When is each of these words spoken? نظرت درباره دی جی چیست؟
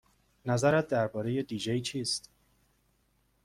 نظرت 0.45 0.87
درباره 0.87 1.43
دی 1.43 1.57
جی 1.57 1.81
چیست؟ 1.81 2.29